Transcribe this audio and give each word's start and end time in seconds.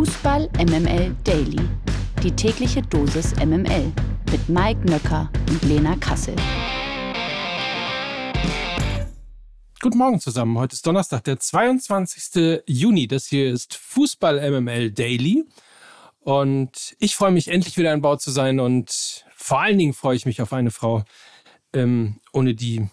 Fußball 0.00 0.48
MML 0.56 1.14
Daily. 1.24 1.60
Die 2.22 2.30
tägliche 2.30 2.80
Dosis 2.80 3.36
MML 3.36 3.92
mit 4.32 4.48
Mike 4.48 4.80
Nöcker 4.86 5.30
und 5.50 5.62
Lena 5.64 5.94
Kassel. 5.96 6.34
Guten 9.78 9.98
Morgen 9.98 10.18
zusammen. 10.18 10.56
Heute 10.56 10.72
ist 10.72 10.86
Donnerstag, 10.86 11.24
der 11.24 11.38
22. 11.38 12.62
Juni. 12.66 13.08
Das 13.08 13.26
hier 13.26 13.52
ist 13.52 13.74
Fußball 13.74 14.50
MML 14.50 14.90
Daily. 14.90 15.44
Und 16.20 16.96
ich 16.98 17.14
freue 17.14 17.32
mich 17.32 17.48
endlich 17.48 17.76
wieder 17.76 17.92
an 17.92 18.00
Bord 18.00 18.22
zu 18.22 18.30
sein 18.30 18.58
und 18.58 19.26
vor 19.36 19.60
allen 19.60 19.76
Dingen 19.76 19.92
freue 19.92 20.16
ich 20.16 20.24
mich 20.24 20.40
auf 20.40 20.54
eine 20.54 20.70
Frau, 20.70 21.04
ähm, 21.74 22.20
ohne 22.32 22.54
die 22.54 22.88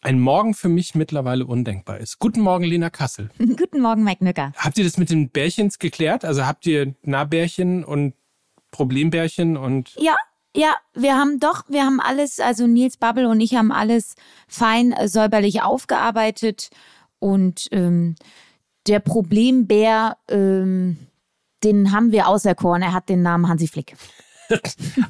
ein 0.00 0.20
Morgen 0.20 0.54
für 0.54 0.68
mich 0.68 0.94
mittlerweile 0.94 1.46
undenkbar 1.46 1.98
ist. 1.98 2.18
Guten 2.18 2.40
Morgen, 2.40 2.64
Lena 2.64 2.90
Kassel. 2.90 3.30
Guten 3.38 3.80
Morgen, 3.80 4.04
Mike 4.04 4.24
Nücker. 4.24 4.52
Habt 4.56 4.78
ihr 4.78 4.84
das 4.84 4.98
mit 4.98 5.10
den 5.10 5.30
Bärchens 5.30 5.78
geklärt? 5.78 6.24
Also 6.24 6.46
habt 6.46 6.66
ihr 6.66 6.94
Nahbärchen 7.02 7.84
und 7.84 8.14
Problembärchen 8.70 9.56
und. 9.56 9.94
Ja, 9.98 10.16
ja, 10.54 10.74
wir 10.94 11.16
haben 11.16 11.38
doch, 11.38 11.64
wir 11.68 11.84
haben 11.84 12.00
alles, 12.00 12.40
also 12.40 12.66
Nils 12.66 12.96
Babbel 12.96 13.26
und 13.26 13.40
ich 13.40 13.54
haben 13.54 13.72
alles 13.72 14.14
fein 14.48 14.92
äh, 14.92 15.08
säuberlich 15.08 15.62
aufgearbeitet 15.62 16.70
und 17.18 17.68
ähm, 17.72 18.16
der 18.86 19.00
Problembär, 19.00 20.16
ähm, 20.28 20.98
den 21.64 21.92
haben 21.92 22.12
wir 22.12 22.28
auserkoren. 22.28 22.82
Er 22.82 22.92
hat 22.92 23.08
den 23.08 23.22
Namen 23.22 23.48
Hansi 23.48 23.66
Flick. 23.66 23.96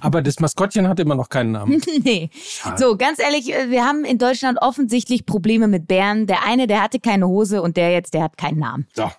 Aber 0.00 0.22
das 0.22 0.40
Maskottchen 0.40 0.88
hat 0.88 1.00
immer 1.00 1.14
noch 1.14 1.28
keinen 1.28 1.52
Namen. 1.52 1.82
nee. 2.02 2.30
Schade. 2.32 2.78
So, 2.78 2.96
ganz 2.96 3.18
ehrlich, 3.18 3.52
äh, 3.52 3.70
wir 3.70 3.84
haben 3.84 4.04
in 4.04 4.18
Deutschland 4.18 4.58
offensichtlich 4.60 5.26
Probleme 5.26 5.68
mit 5.68 5.86
Bären. 5.86 6.26
Der 6.26 6.44
eine, 6.44 6.66
der 6.66 6.82
hatte 6.82 7.00
keine 7.00 7.28
Hose 7.28 7.62
und 7.62 7.76
der 7.76 7.92
jetzt, 7.92 8.14
der 8.14 8.22
hat 8.22 8.36
keinen 8.36 8.58
Namen. 8.58 8.86
So, 8.94 9.10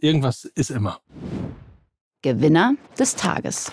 irgendwas 0.00 0.44
ist 0.44 0.70
immer. 0.70 1.00
Gewinner 2.22 2.74
des 2.98 3.16
Tages. 3.16 3.72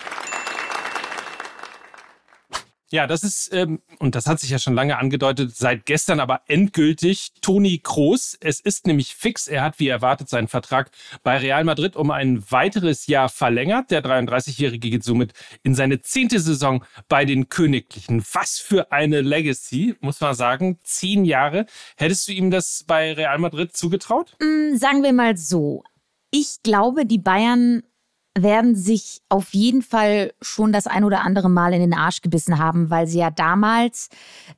Ja, 2.91 3.05
das 3.05 3.23
ist, 3.23 3.53
ähm, 3.53 3.81
und 3.99 4.15
das 4.15 4.25
hat 4.25 4.39
sich 4.39 4.49
ja 4.49 4.57
schon 4.57 4.73
lange 4.73 4.97
angedeutet, 4.97 5.55
seit 5.55 5.85
gestern 5.85 6.19
aber 6.19 6.41
endgültig 6.47 7.33
Toni 7.41 7.79
Kroos. 7.83 8.35
Es 8.41 8.59
ist 8.59 8.87
nämlich 8.87 9.15
fix. 9.15 9.47
Er 9.47 9.61
hat, 9.61 9.79
wie 9.79 9.89
erwartet, 9.89 10.27
seinen 10.27 10.47
Vertrag 10.47 10.89
bei 11.21 11.37
Real 11.37 11.63
Madrid 11.63 11.95
um 11.95 12.09
ein 12.09 12.43
weiteres 12.51 13.05
Jahr 13.05 13.29
verlängert. 13.29 13.91
Der 13.91 14.03
33-Jährige 14.03 14.89
geht 14.89 15.03
somit 15.03 15.33
in 15.61 15.75
seine 15.75 16.01
zehnte 16.01 16.39
Saison 16.39 16.83
bei 17.07 17.25
den 17.25 17.47
Königlichen. 17.49 18.23
Was 18.33 18.57
für 18.57 18.91
eine 18.91 19.21
Legacy, 19.21 19.95
muss 19.99 20.19
man 20.19 20.33
sagen. 20.33 20.79
Zehn 20.83 21.25
Jahre. 21.25 21.67
Hättest 21.95 22.27
du 22.27 22.31
ihm 22.31 22.49
das 22.49 22.85
bei 22.87 23.13
Real 23.13 23.37
Madrid 23.37 23.77
zugetraut? 23.77 24.35
Mm, 24.41 24.77
sagen 24.77 25.03
wir 25.03 25.13
mal 25.13 25.37
so. 25.37 25.83
Ich 26.31 26.61
glaube, 26.63 27.05
die 27.05 27.19
Bayern 27.19 27.83
werden 28.43 28.75
sich 28.75 29.21
auf 29.29 29.53
jeden 29.53 29.81
Fall 29.81 30.33
schon 30.41 30.71
das 30.71 30.87
ein 30.87 31.03
oder 31.03 31.23
andere 31.23 31.49
Mal 31.49 31.73
in 31.73 31.81
den 31.81 31.93
Arsch 31.93 32.21
gebissen 32.21 32.57
haben, 32.57 32.89
weil 32.89 33.07
sie 33.07 33.19
ja 33.19 33.29
damals 33.29 34.09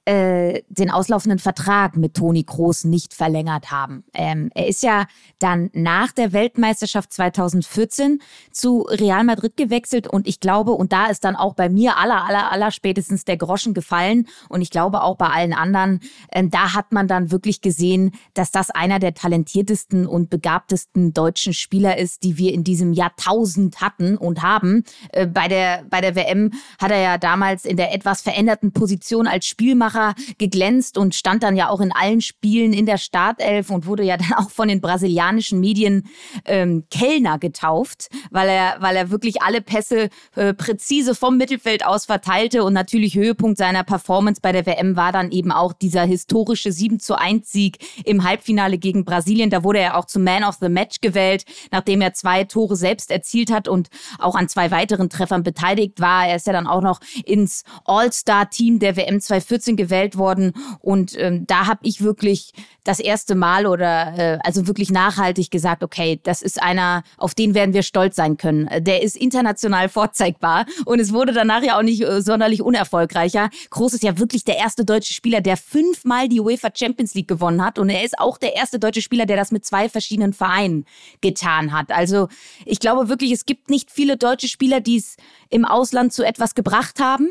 äh, 0.06 0.62
den 0.70 0.92
auslaufenden 0.92 1.40
Vertrag 1.40 1.96
mit 1.96 2.16
Toni 2.16 2.44
Kroos 2.44 2.84
nicht 2.84 3.14
verlängert 3.14 3.72
haben. 3.72 4.04
Ähm, 4.14 4.52
er 4.54 4.68
ist 4.68 4.84
ja 4.84 5.06
dann 5.40 5.70
nach 5.74 6.12
der 6.12 6.34
Weltmeisterschaft 6.34 7.14
2014 7.14 8.22
zu 8.52 8.82
Real 8.90 9.24
Madrid 9.24 9.58
gewechselt 9.58 10.08
und 10.08 10.28
ich 10.28 10.40
glaube, 10.40 10.72
und 10.72 10.94
da 10.94 11.08
ist 11.08 11.24
dann 11.24 11.36
auch 11.36 11.54
bei 11.54 11.70
mir 11.70 11.98
aller, 11.98 12.26
aller, 12.26 12.52
aller 12.52 12.72
spätestens 12.72 13.26
der 13.26 13.38
Groschen 13.38 13.74
gefallen 13.74 14.28
und 14.50 14.62
ich 14.62 14.70
glaube 14.70 15.04
auch 15.04 15.18
bei 15.18 15.28
allen 15.28 15.54
anderen, 15.54 16.00
äh, 16.30 16.44
da 16.48 16.74
hat 16.74 16.92
man 16.92 17.08
dann 17.08 17.32
wirklich 17.32 17.62
gesehen, 17.62 18.12
dass 18.34 18.52
das 18.52 18.70
einer 18.70 19.00
der 19.00 19.14
talentiertesten 19.14 20.08
und 20.08 20.30
begabtesten 20.30 21.14
deutschen 21.14 21.54
Spieler 21.54 21.98
ist, 21.98 22.24
die 22.24 22.38
wir 22.38 22.54
in 22.54 22.64
diesem 22.64 22.94
Jahrtausend 22.94 23.71
Jugend 23.72 23.82
hatten 23.82 24.18
und 24.18 24.42
haben. 24.42 24.84
Äh, 25.12 25.28
bei, 25.28 25.48
der, 25.48 25.84
bei 25.90 26.02
der 26.02 26.16
WM 26.16 26.52
hat 26.80 26.92
er 26.92 27.02
ja 27.02 27.18
damals 27.18 27.66
in 27.66 27.78
der 27.78 27.94
etwas 27.94 28.22
veränderten 28.22 28.72
Position 28.74 29.28
als 29.28 29.46
Spielmacher 29.46 30.14
geglänzt 30.38 30.98
und 30.98 31.16
stand 31.16 31.44
dann 31.44 31.56
ja 31.56 31.70
auch 31.70 31.80
in 31.80 31.92
allen 31.92 32.22
Spielen 32.22 32.74
in 32.74 32.86
der 32.86 32.98
Startelf 32.98 33.70
und 33.70 33.86
wurde 33.86 34.04
ja 34.04 34.18
dann 34.22 34.34
auch 34.34 34.50
von 34.50 34.68
den 34.68 34.82
brasilianischen 34.82 35.60
Medien 35.60 36.08
ähm, 36.46 36.84
Kellner 36.90 37.40
getauft, 37.40 38.10
weil 38.30 38.50
er, 38.50 38.78
weil 38.80 38.96
er 38.96 39.10
wirklich 39.10 39.42
alle 39.42 39.62
Pässe 39.62 40.10
äh, 40.36 40.54
präzise 40.54 41.16
vom 41.16 41.38
Mittelfeld 41.38 41.86
aus 41.86 42.06
verteilte 42.06 42.64
und 42.64 42.74
natürlich 42.74 43.16
Höhepunkt 43.16 43.58
seiner 43.58 43.84
Performance 43.84 44.42
bei 44.42 44.52
der 44.52 44.66
WM 44.66 44.96
war 44.96 45.12
dann 45.12 45.32
eben 45.32 45.52
auch 45.52 45.74
dieser 45.74 46.04
historische 46.04 46.72
7 46.72 47.00
zu 47.00 47.18
1 47.18 47.52
Sieg 47.52 47.78
im 48.06 48.24
Halbfinale 48.24 48.78
gegen 48.78 49.06
Brasilien. 49.06 49.50
Da 49.50 49.64
wurde 49.64 49.80
er 49.80 49.98
auch 49.98 50.06
zum 50.06 50.24
Man 50.24 50.44
of 50.44 50.58
the 50.62 50.70
Match 50.70 51.02
gewählt, 51.02 51.46
nachdem 51.72 52.02
er 52.02 52.14
zwei 52.14 52.44
Tore 52.44 52.76
selbst 52.76 53.12
erzielt 53.12 53.52
hat 53.52 53.61
und 53.68 53.90
auch 54.20 54.36
an 54.36 54.50
zwei 54.50 54.72
weiteren 54.72 55.10
Treffern 55.10 55.44
beteiligt 55.44 56.00
war. 56.00 56.28
Er 56.28 56.36
ist 56.36 56.48
ja 56.48 56.54
dann 56.54 56.68
auch 56.68 56.82
noch 56.82 57.00
ins 57.26 57.64
All-Star-Team 57.86 58.80
der 58.80 58.96
WM 58.96 59.20
2014 59.20 59.76
gewählt 59.76 60.18
worden. 60.18 60.54
Und 60.80 61.18
ähm, 61.18 61.46
da 61.48 61.68
habe 61.68 61.80
ich 61.84 62.02
wirklich 62.02 62.54
das 62.84 63.00
erste 63.00 63.36
Mal 63.36 63.68
oder 63.68 64.18
äh, 64.18 64.40
also 64.44 64.68
wirklich 64.68 64.90
nachhaltig 64.90 65.52
gesagt, 65.52 65.84
okay, 65.84 66.20
das 66.24 66.42
ist 66.42 66.62
einer, 66.62 67.04
auf 67.18 67.36
den 67.36 67.54
werden 67.54 67.74
wir 67.74 67.84
stolz 67.84 68.16
sein 68.16 68.38
können. 68.38 68.70
Der 68.80 69.04
ist 69.04 69.16
international 69.16 69.90
vorzeigbar 69.90 70.66
und 70.86 71.00
es 71.00 71.14
wurde 71.14 71.34
danach 71.34 71.62
ja 71.62 71.78
auch 71.78 71.84
nicht 71.84 72.02
äh, 72.02 72.22
sonderlich 72.22 72.62
unerfolgreicher. 72.62 73.50
Groß 73.70 73.94
ist 73.94 74.04
ja 74.04 74.18
wirklich 74.18 74.44
der 74.44 74.58
erste 74.58 74.84
deutsche 74.84 75.14
Spieler, 75.14 75.42
der 75.42 75.58
fünfmal 75.58 76.28
die 76.28 76.40
UEFA 76.40 76.70
Champions 76.74 77.14
League 77.14 77.28
gewonnen 77.28 77.64
hat 77.64 77.78
und 77.78 77.90
er 77.90 78.04
ist 78.04 78.18
auch 78.18 78.38
der 78.38 78.56
erste 78.56 78.80
deutsche 78.80 79.02
Spieler, 79.02 79.26
der 79.26 79.38
das 79.38 79.52
mit 79.52 79.66
zwei 79.66 79.88
verschiedenen 79.88 80.34
Vereinen 80.34 80.86
getan 81.22 81.72
hat. 81.72 81.92
Also 81.92 82.30
ich 82.66 82.80
glaube 82.80 83.10
wirklich, 83.10 83.32
es 83.32 83.41
gibt 83.46 83.70
nicht 83.70 83.92
viele 83.92 84.18
deutsche 84.18 84.48
Spieler, 84.48 84.82
die 84.82 84.98
es 84.98 85.18
im 85.50 85.66
Ausland 85.66 86.14
zu 86.14 86.24
etwas 86.24 86.56
gebracht 86.56 87.00
haben. 87.00 87.30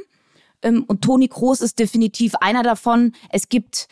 Ähm, 0.63 0.85
und 0.87 1.03
Toni 1.03 1.29
Kroos 1.29 1.61
ist 1.61 1.79
definitiv 1.79 2.35
einer 2.37 2.63
davon. 2.63 3.13
Es 3.31 3.49
gibt 3.49 3.89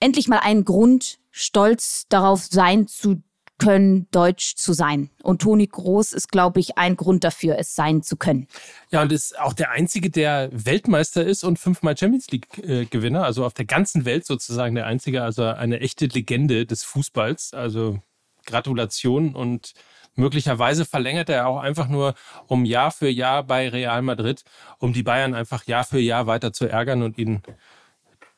endlich 0.00 0.28
mal 0.28 0.38
einen 0.38 0.64
Grund, 0.64 1.18
stolz 1.30 2.06
darauf 2.08 2.44
sein 2.44 2.86
zu 2.86 3.22
können, 3.60 4.08
deutsch 4.10 4.56
zu 4.56 4.72
sein. 4.72 5.10
Und 5.22 5.42
Toni 5.42 5.66
Groß 5.66 6.12
ist, 6.12 6.32
glaube 6.32 6.58
ich, 6.58 6.78
ein 6.78 6.96
Grund 6.96 7.22
dafür, 7.22 7.58
es 7.58 7.74
sein 7.74 8.02
zu 8.02 8.16
können. 8.16 8.48
Ja, 8.90 9.02
und 9.02 9.12
ist 9.12 9.38
auch 9.38 9.52
der 9.52 9.70
Einzige, 9.70 10.10
der 10.10 10.48
Weltmeister 10.52 11.24
ist 11.24 11.44
und 11.44 11.58
fünfmal 11.58 11.96
Champions 11.96 12.28
League-Gewinner. 12.30 13.22
Also 13.22 13.44
auf 13.44 13.54
der 13.54 13.66
ganzen 13.66 14.04
Welt 14.04 14.26
sozusagen 14.26 14.74
der 14.74 14.86
Einzige. 14.86 15.22
Also 15.22 15.44
eine 15.44 15.80
echte 15.80 16.06
Legende 16.06 16.66
des 16.66 16.82
Fußballs. 16.82 17.52
Also 17.52 18.00
Gratulation 18.46 19.34
und 19.34 19.74
möglicherweise 20.14 20.84
verlängert 20.84 21.28
er 21.28 21.48
auch 21.48 21.58
einfach 21.58 21.88
nur 21.88 22.14
um 22.46 22.64
Jahr 22.64 22.90
für 22.90 23.08
Jahr 23.08 23.44
bei 23.44 23.68
Real 23.68 24.02
Madrid, 24.02 24.44
um 24.78 24.92
die 24.92 25.02
Bayern 25.02 25.34
einfach 25.34 25.64
Jahr 25.66 25.84
für 25.84 26.00
Jahr 26.00 26.26
weiter 26.26 26.52
zu 26.52 26.66
ärgern 26.66 27.02
und 27.02 27.18
ihnen 27.18 27.42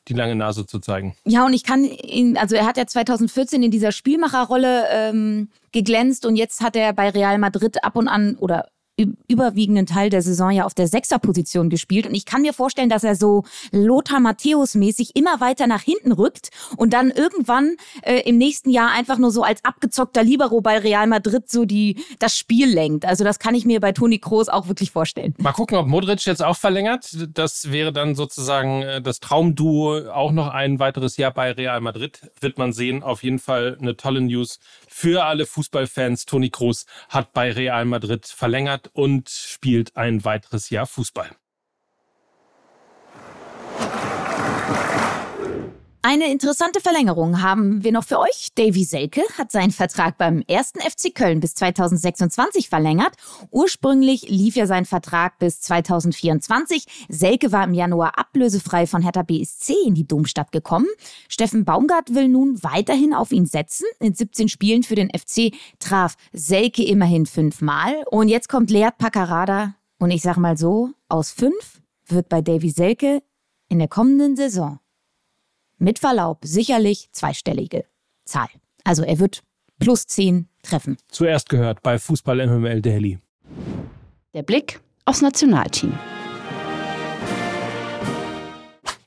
die 0.07 0.13
lange 0.13 0.35
Nase 0.35 0.65
zu 0.65 0.79
zeigen. 0.79 1.15
Ja, 1.25 1.45
und 1.45 1.53
ich 1.53 1.63
kann 1.63 1.85
ihn, 1.85 2.37
also 2.37 2.55
er 2.55 2.65
hat 2.65 2.77
ja 2.77 2.85
2014 2.85 3.63
in 3.63 3.71
dieser 3.71 3.91
Spielmacherrolle 3.91 4.87
ähm, 4.91 5.49
geglänzt 5.71 6.25
und 6.25 6.35
jetzt 6.35 6.61
hat 6.61 6.75
er 6.75 6.93
bei 6.93 7.09
Real 7.09 7.37
Madrid 7.37 7.83
ab 7.83 7.95
und 7.95 8.07
an 8.07 8.35
oder 8.35 8.67
überwiegenden 9.27 9.87
Teil 9.87 10.09
der 10.09 10.21
Saison 10.21 10.51
ja 10.51 10.65
auf 10.65 10.75
der 10.75 10.87
Sechserposition 10.87 11.69
gespielt. 11.69 12.05
Und 12.05 12.13
ich 12.13 12.25
kann 12.25 12.43
mir 12.43 12.53
vorstellen, 12.53 12.89
dass 12.89 13.03
er 13.03 13.15
so 13.15 13.43
Lothar 13.71 14.19
Matthäus-mäßig 14.19 15.11
immer 15.15 15.39
weiter 15.41 15.65
nach 15.65 15.81
hinten 15.81 16.11
rückt 16.11 16.49
und 16.77 16.93
dann 16.93 17.09
irgendwann 17.09 17.75
äh, 18.03 18.19
im 18.21 18.37
nächsten 18.37 18.69
Jahr 18.69 18.91
einfach 18.91 19.17
nur 19.17 19.31
so 19.31 19.41
als 19.41 19.63
abgezockter 19.65 20.23
Libero 20.23 20.61
bei 20.61 20.77
Real 20.77 21.07
Madrid 21.07 21.49
so 21.49 21.65
die, 21.65 22.03
das 22.19 22.37
Spiel 22.37 22.69
lenkt. 22.69 23.05
Also 23.05 23.23
das 23.23 23.39
kann 23.39 23.55
ich 23.55 23.65
mir 23.65 23.79
bei 23.79 23.93
Toni 23.93 24.19
Kroos 24.19 24.47
auch 24.47 24.67
wirklich 24.67 24.91
vorstellen. 24.91 25.33
Mal 25.39 25.53
gucken, 25.53 25.77
ob 25.77 25.87
Modric 25.87 26.23
jetzt 26.25 26.43
auch 26.43 26.57
verlängert. 26.57 27.17
Das 27.33 27.71
wäre 27.71 27.91
dann 27.91 28.13
sozusagen 28.13 28.83
äh, 28.83 29.01
das 29.01 29.19
Traumduo 29.19 30.07
auch 30.11 30.31
noch 30.31 30.49
ein 30.49 30.77
weiteres 30.77 31.17
Jahr 31.17 31.33
bei 31.33 31.51
Real 31.51 31.81
Madrid. 31.81 32.21
Wird 32.39 32.59
man 32.59 32.73
sehen. 32.73 33.01
Auf 33.01 33.23
jeden 33.23 33.39
Fall 33.39 33.77
eine 33.81 33.97
tolle 33.97 34.21
News 34.21 34.59
für 34.93 35.25
alle 35.25 35.45
Fußballfans. 35.45 36.25
Toni 36.25 36.49
Kroos 36.49 36.85
hat 37.09 37.33
bei 37.33 37.51
Real 37.51 37.83
Madrid 37.85 38.27
verlängert 38.27 38.91
und 38.93 39.29
spielt 39.29 39.97
ein 39.97 40.23
weiteres 40.23 40.69
Jahr 40.69 40.85
Fußball. 40.85 41.31
Eine 46.05 46.29
interessante 46.29 46.81
Verlängerung 46.81 47.41
haben 47.41 47.81
wir 47.81 47.93
noch 47.93 48.03
für 48.03 48.19
euch. 48.19 48.49
Davy 48.55 48.83
Selke 48.83 49.21
hat 49.37 49.53
seinen 49.53 49.71
Vertrag 49.71 50.17
beim 50.17 50.43
ersten 50.49 50.81
FC 50.81 51.15
Köln 51.15 51.39
bis 51.39 51.55
2026 51.55 52.67
verlängert. 52.67 53.13
Ursprünglich 53.51 54.27
lief 54.27 54.57
ja 54.57 54.67
sein 54.67 54.83
Vertrag 54.83 55.39
bis 55.39 55.61
2024. 55.61 57.07
Selke 57.07 57.53
war 57.53 57.63
im 57.63 57.73
Januar 57.73 58.19
ablösefrei 58.19 58.85
von 58.85 59.01
Hertha 59.01 59.21
BSC 59.21 59.75
in 59.85 59.95
die 59.95 60.05
Domstadt 60.05 60.51
gekommen. 60.51 60.87
Steffen 61.29 61.63
Baumgart 61.63 62.13
will 62.13 62.27
nun 62.27 62.61
weiterhin 62.63 63.13
auf 63.13 63.31
ihn 63.31 63.45
setzen. 63.45 63.85
In 64.01 64.13
17 64.13 64.49
Spielen 64.49 64.83
für 64.83 64.95
den 64.95 65.09
FC 65.09 65.53
traf 65.79 66.17
Selke 66.33 66.83
immerhin 66.83 67.25
fünfmal. 67.25 68.03
Und 68.11 68.27
jetzt 68.27 68.49
kommt 68.49 68.71
Leat 68.71 68.97
Paccarada. 68.97 69.75
Und 69.99 70.11
ich 70.11 70.21
sag 70.21 70.35
mal 70.35 70.57
so, 70.57 70.89
aus 71.07 71.31
fünf 71.31 71.81
wird 72.07 72.27
bei 72.27 72.41
Davy 72.41 72.71
Selke 72.71 73.23
in 73.69 73.79
der 73.79 73.87
kommenden 73.87 74.35
Saison 74.35 74.79
mit 75.83 75.99
Verlaub 75.99 76.39
sicherlich 76.43 77.09
zweistellige 77.11 77.85
Zahl. 78.25 78.47
Also 78.83 79.03
er 79.03 79.19
wird 79.19 79.43
plus 79.79 80.07
10 80.07 80.47
treffen. 80.63 80.97
Zuerst 81.09 81.49
gehört 81.49 81.83
bei 81.83 81.99
Fußball 81.99 82.45
MML 82.47 82.81
Daily. 82.81 83.19
Der 84.33 84.43
Blick 84.43 84.79
aufs 85.05 85.21
Nationalteam. 85.21 85.93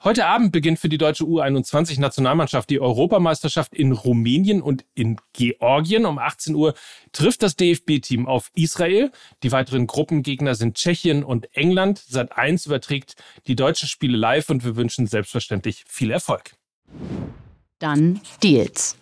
Heute 0.05 0.27
Abend 0.27 0.53
beginnt 0.53 0.79
für 0.79 0.89
die 0.89 0.99
deutsche 0.99 1.25
U21-Nationalmannschaft 1.25 2.71
die 2.71 2.79
Europameisterschaft 2.79 3.75
in 3.75 3.91
Rumänien 3.91 4.63
und 4.63 4.85
in 4.95 5.17
Georgien. 5.33 6.07
Um 6.07 6.21
18 6.21 6.55
Uhr 6.55 6.75
trifft 7.11 7.43
das 7.43 7.57
DFB-Team 7.57 8.29
auf 8.29 8.53
Israel. 8.55 9.11
Die 9.43 9.51
weiteren 9.51 9.89
Gruppengegner 9.89 10.55
sind 10.55 10.77
Tschechien 10.77 11.25
und 11.25 11.53
England. 11.57 12.05
Seit 12.07 12.37
1 12.37 12.67
überträgt 12.67 13.17
die 13.49 13.57
deutschen 13.57 13.89
Spiele 13.89 14.17
live 14.17 14.49
und 14.49 14.65
wir 14.65 14.77
wünschen 14.77 15.09
selbstverständlich 15.09 15.83
viel 15.89 16.13
Erfolg. 16.13 16.56
Dann 17.79 18.21
Deals. 18.43 18.97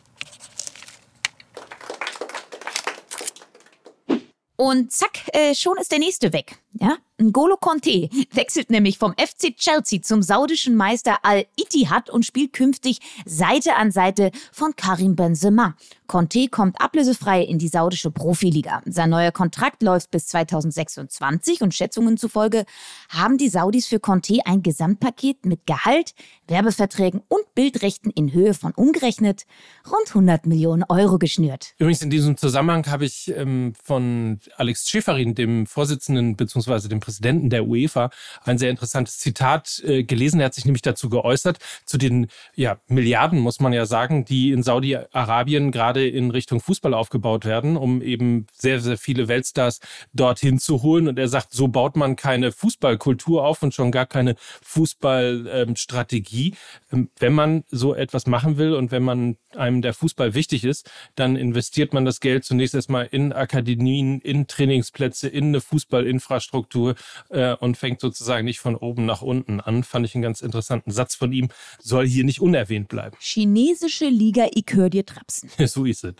Und 4.56 4.92
zack, 4.92 5.18
äh, 5.32 5.54
schon 5.54 5.76
ist 5.78 5.90
der 5.90 5.98
nächste 5.98 6.32
weg. 6.32 6.56
Ja? 6.74 6.96
N'Golo 7.20 7.56
Conte 7.58 8.08
wechselt 8.32 8.70
nämlich 8.70 8.98
vom 8.98 9.12
FC 9.12 9.56
Chelsea 9.56 10.00
zum 10.00 10.22
saudischen 10.22 10.76
Meister 10.76 11.18
Al-Ittihad 11.22 12.08
und 12.08 12.24
spielt 12.24 12.52
künftig 12.52 13.00
Seite 13.26 13.74
an 13.74 13.90
Seite 13.90 14.30
von 14.52 14.76
Karim 14.76 15.16
Benzema. 15.16 15.76
Conte 16.06 16.48
kommt 16.48 16.80
ablösefrei 16.80 17.42
in 17.42 17.58
die 17.58 17.68
saudische 17.68 18.10
Profiliga. 18.10 18.82
Sein 18.84 19.10
neuer 19.10 19.32
Kontrakt 19.32 19.82
läuft 19.82 20.10
bis 20.10 20.26
2026 20.26 21.62
und 21.62 21.74
Schätzungen 21.74 22.16
zufolge 22.16 22.64
haben 23.08 23.38
die 23.38 23.48
Saudis 23.48 23.86
für 23.86 24.00
Conte 24.00 24.38
ein 24.44 24.62
Gesamtpaket 24.62 25.46
mit 25.46 25.66
Gehalt, 25.66 26.14
Werbeverträgen 26.46 27.22
und 27.28 27.54
Bildrechten 27.54 28.10
in 28.10 28.32
Höhe 28.32 28.54
von 28.54 28.72
umgerechnet 28.72 29.44
rund 29.86 30.08
100 30.08 30.46
Millionen 30.46 30.84
Euro 30.88 31.18
geschnürt. 31.18 31.74
Übrigens 31.78 32.02
in 32.02 32.10
diesem 32.10 32.36
Zusammenhang 32.36 32.86
habe 32.86 33.06
ich 33.06 33.32
ähm, 33.34 33.72
von 33.82 34.40
Alex 34.56 34.88
Schäferin, 34.88 35.34
dem 35.34 35.66
Vorsitzenden 35.66 36.36
bzw. 36.36 36.88
dem 36.88 37.00
Präsidenten 37.00 37.48
der 37.48 37.66
UEFA, 37.66 38.10
ein 38.44 38.58
sehr 38.58 38.70
interessantes 38.70 39.18
Zitat 39.18 39.82
äh, 39.84 40.04
gelesen. 40.04 40.40
Er 40.40 40.46
hat 40.46 40.54
sich 40.54 40.64
nämlich 40.64 40.82
dazu 40.82 41.08
geäußert, 41.08 41.58
zu 41.86 41.96
den 41.96 42.26
ja, 42.54 42.78
Milliarden, 42.88 43.38
muss 43.38 43.60
man 43.60 43.72
ja 43.72 43.86
sagen, 43.86 44.24
die 44.24 44.52
in 44.52 44.62
Saudi-Arabien 44.62 45.72
gerade 45.72 45.93
in 46.00 46.30
Richtung 46.30 46.60
Fußball 46.60 46.94
aufgebaut 46.94 47.44
werden, 47.44 47.76
um 47.76 48.02
eben 48.02 48.46
sehr, 48.52 48.80
sehr 48.80 48.98
viele 48.98 49.28
Weltstars 49.28 49.80
dorthin 50.12 50.58
zu 50.58 50.82
holen. 50.82 51.08
Und 51.08 51.18
er 51.18 51.28
sagt, 51.28 51.52
so 51.52 51.68
baut 51.68 51.96
man 51.96 52.16
keine 52.16 52.52
Fußballkultur 52.52 53.44
auf 53.44 53.62
und 53.62 53.74
schon 53.74 53.92
gar 53.92 54.06
keine 54.06 54.36
Fußballstrategie. 54.62 56.54
Ähm, 56.92 57.10
wenn 57.18 57.32
man 57.32 57.64
so 57.70 57.94
etwas 57.94 58.26
machen 58.26 58.56
will 58.56 58.74
und 58.74 58.90
wenn 58.90 59.02
man 59.02 59.36
einem 59.56 59.82
der 59.82 59.94
Fußball 59.94 60.34
wichtig 60.34 60.64
ist, 60.64 60.90
dann 61.14 61.36
investiert 61.36 61.92
man 61.92 62.04
das 62.04 62.20
Geld 62.20 62.44
zunächst 62.44 62.74
erstmal 62.74 63.06
in 63.10 63.32
Akademien, 63.32 64.20
in 64.20 64.46
Trainingsplätze, 64.46 65.28
in 65.28 65.46
eine 65.48 65.60
Fußballinfrastruktur 65.60 66.94
äh, 67.30 67.54
und 67.54 67.76
fängt 67.76 68.00
sozusagen 68.00 68.44
nicht 68.44 68.60
von 68.60 68.76
oben 68.76 69.06
nach 69.06 69.22
unten 69.22 69.60
an. 69.60 69.84
Fand 69.84 70.06
ich 70.06 70.14
einen 70.14 70.22
ganz 70.22 70.40
interessanten 70.40 70.90
Satz 70.90 71.14
von 71.14 71.32
ihm. 71.32 71.48
Soll 71.80 72.06
hier 72.06 72.24
nicht 72.24 72.40
unerwähnt 72.40 72.88
bleiben. 72.88 73.16
Chinesische 73.20 74.08
Liga, 74.08 74.46
ich 74.52 74.66
hör 74.72 74.90
dir 74.90 75.06
trapsen. 75.06 75.50
so 75.66 75.83
es. 75.90 76.14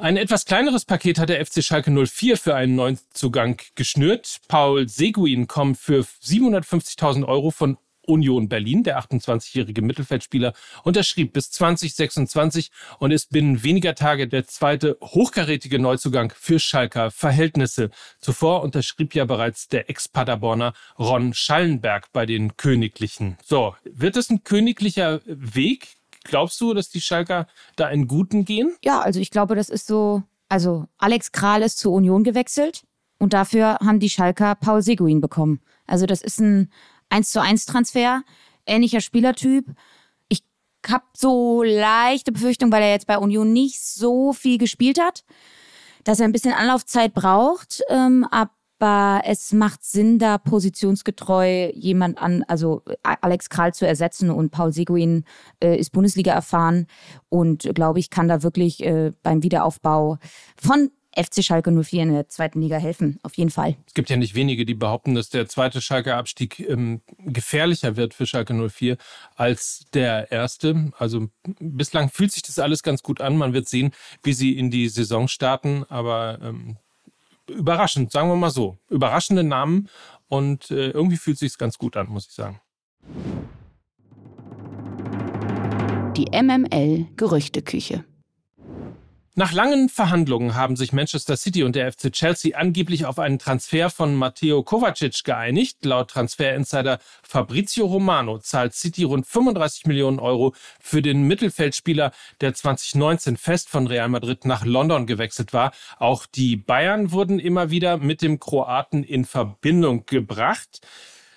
Ein 0.00 0.16
etwas 0.16 0.44
kleineres 0.44 0.84
Paket 0.84 1.18
hat 1.18 1.28
der 1.28 1.44
FC 1.44 1.62
Schalke 1.62 1.90
04 1.90 2.36
für 2.36 2.54
einen 2.54 2.76
Neuzugang 2.76 3.60
geschnürt. 3.74 4.38
Paul 4.46 4.88
Seguin 4.88 5.48
kommt 5.48 5.76
für 5.76 6.02
750.000 6.02 7.26
Euro 7.26 7.50
von 7.50 7.78
Union 8.08 8.48
Berlin. 8.48 8.82
Der 8.82 9.00
28-jährige 9.00 9.82
Mittelfeldspieler 9.82 10.54
unterschrieb 10.84 11.32
bis 11.32 11.50
2026 11.50 12.70
und 12.98 13.10
ist 13.10 13.30
binnen 13.30 13.62
weniger 13.62 13.94
Tage 13.94 14.28
der 14.28 14.46
zweite 14.46 14.96
hochkarätige 15.02 15.78
Neuzugang 15.78 16.32
für 16.36 16.58
Schalker 16.58 17.10
Verhältnisse. 17.10 17.90
Zuvor 18.20 18.62
unterschrieb 18.62 19.14
ja 19.14 19.24
bereits 19.24 19.68
der 19.68 19.90
Ex-Paderborner 19.90 20.72
Ron 20.98 21.34
Schallenberg 21.34 22.12
bei 22.12 22.26
den 22.26 22.56
Königlichen. 22.56 23.36
So, 23.44 23.74
wird 23.84 24.16
es 24.16 24.30
ein 24.30 24.44
königlicher 24.44 25.20
Weg? 25.26 25.96
Glaubst 26.24 26.60
du, 26.60 26.74
dass 26.74 26.90
die 26.90 27.00
Schalker 27.00 27.46
da 27.76 27.86
einen 27.86 28.06
guten 28.06 28.44
gehen? 28.44 28.76
Ja, 28.84 29.00
also 29.00 29.20
ich 29.20 29.30
glaube, 29.30 29.54
das 29.54 29.68
ist 29.68 29.86
so. 29.86 30.22
Also 30.50 30.86
Alex 30.96 31.32
Kral 31.32 31.62
ist 31.62 31.78
zur 31.78 31.92
Union 31.92 32.24
gewechselt 32.24 32.84
und 33.18 33.34
dafür 33.34 33.78
haben 33.80 34.00
die 34.00 34.08
Schalker 34.08 34.54
Paul 34.54 34.82
Seguin 34.82 35.20
bekommen. 35.20 35.60
Also 35.86 36.06
das 36.06 36.22
ist 36.22 36.40
ein 36.40 36.70
1 37.10 37.30
zu 37.30 37.40
1 37.40 37.66
Transfer, 37.66 38.22
ähnlicher 38.66 39.00
Spielertyp. 39.00 39.66
Ich 40.28 40.42
habe 40.86 41.04
so 41.16 41.62
leichte 41.62 42.32
Befürchtung, 42.32 42.70
weil 42.72 42.82
er 42.82 42.90
jetzt 42.90 43.06
bei 43.06 43.18
Union 43.18 43.52
nicht 43.52 43.82
so 43.82 44.32
viel 44.32 44.58
gespielt 44.58 45.00
hat, 45.00 45.24
dass 46.04 46.20
er 46.20 46.26
ein 46.26 46.32
bisschen 46.32 46.52
Anlaufzeit 46.52 47.14
braucht. 47.14 47.82
Ähm, 47.88 48.26
aber 48.30 49.22
es 49.24 49.52
macht 49.52 49.84
Sinn, 49.84 50.18
da 50.18 50.38
positionsgetreu 50.38 51.70
jemand 51.74 52.18
an, 52.18 52.44
also 52.46 52.82
Alex 53.02 53.50
Kral 53.50 53.74
zu 53.74 53.86
ersetzen 53.86 54.30
und 54.30 54.50
Paul 54.50 54.72
Seguin 54.72 55.24
äh, 55.62 55.76
ist 55.76 55.90
Bundesliga 55.90 56.32
erfahren 56.32 56.86
und 57.28 57.68
glaube 57.74 57.98
ich, 57.98 58.10
kann 58.10 58.28
da 58.28 58.42
wirklich 58.42 58.84
äh, 58.84 59.12
beim 59.22 59.42
Wiederaufbau 59.42 60.18
von 60.56 60.90
FC 61.16 61.42
Schalke 61.42 61.70
04 61.72 62.02
in 62.02 62.12
der 62.12 62.28
zweiten 62.28 62.60
Liga 62.60 62.76
helfen, 62.76 63.18
auf 63.22 63.34
jeden 63.36 63.50
Fall. 63.50 63.76
Es 63.86 63.94
gibt 63.94 64.10
ja 64.10 64.16
nicht 64.16 64.34
wenige, 64.34 64.64
die 64.64 64.74
behaupten, 64.74 65.14
dass 65.14 65.30
der 65.30 65.48
zweite 65.48 65.80
Schalke-Abstieg 65.80 66.60
ähm, 66.60 67.00
gefährlicher 67.18 67.96
wird 67.96 68.14
für 68.14 68.26
Schalke 68.26 68.54
04 68.54 68.96
als 69.34 69.86
der 69.94 70.30
erste. 70.30 70.92
Also 70.98 71.28
bislang 71.60 72.10
fühlt 72.10 72.32
sich 72.32 72.42
das 72.42 72.58
alles 72.58 72.82
ganz 72.82 73.02
gut 73.02 73.20
an. 73.20 73.36
Man 73.36 73.52
wird 73.52 73.68
sehen, 73.68 73.92
wie 74.22 74.32
sie 74.32 74.56
in 74.56 74.70
die 74.70 74.88
Saison 74.88 75.28
starten, 75.28 75.84
aber 75.88 76.38
ähm, 76.42 76.76
überraschend, 77.48 78.12
sagen 78.12 78.28
wir 78.28 78.36
mal 78.36 78.50
so. 78.50 78.78
Überraschende 78.88 79.42
Namen 79.42 79.88
und 80.28 80.70
äh, 80.70 80.90
irgendwie 80.90 81.16
fühlt 81.16 81.34
es 81.36 81.40
sich 81.40 81.58
ganz 81.58 81.78
gut 81.78 81.96
an, 81.96 82.08
muss 82.08 82.26
ich 82.26 82.34
sagen. 82.34 82.60
Die 86.16 86.26
MML 86.32 87.06
Gerüchteküche. 87.16 88.04
Nach 89.38 89.52
langen 89.52 89.88
Verhandlungen 89.88 90.56
haben 90.56 90.74
sich 90.74 90.92
Manchester 90.92 91.36
City 91.36 91.62
und 91.62 91.76
der 91.76 91.92
FC 91.92 92.10
Chelsea 92.10 92.58
angeblich 92.58 93.06
auf 93.06 93.20
einen 93.20 93.38
Transfer 93.38 93.88
von 93.88 94.16
Matteo 94.16 94.64
Kovacic 94.64 95.22
geeinigt. 95.22 95.84
Laut 95.84 96.10
Transferinsider 96.10 96.98
Fabrizio 97.22 97.86
Romano 97.86 98.40
zahlt 98.40 98.74
City 98.74 99.04
rund 99.04 99.28
35 99.28 99.86
Millionen 99.86 100.18
Euro 100.18 100.56
für 100.80 101.02
den 101.02 101.22
Mittelfeldspieler, 101.22 102.10
der 102.40 102.52
2019 102.52 103.36
fest 103.36 103.68
von 103.68 103.86
Real 103.86 104.08
Madrid 104.08 104.44
nach 104.44 104.64
London 104.64 105.06
gewechselt 105.06 105.52
war. 105.52 105.70
Auch 106.00 106.26
die 106.26 106.56
Bayern 106.56 107.12
wurden 107.12 107.38
immer 107.38 107.70
wieder 107.70 107.96
mit 107.96 108.22
dem 108.22 108.40
Kroaten 108.40 109.04
in 109.04 109.24
Verbindung 109.24 110.04
gebracht. 110.04 110.80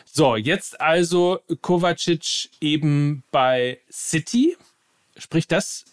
So, 0.05 0.35
jetzt 0.35 0.81
also 0.81 1.41
Kovacic 1.61 2.49
eben 2.61 3.21
bei 3.29 3.79
City. 3.91 4.57
Spricht 5.17 5.51
das 5.51 5.85